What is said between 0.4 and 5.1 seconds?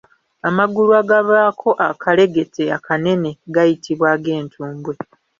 Amagulu akabaako akalegete akanene gayitibwa ag’entumbwe.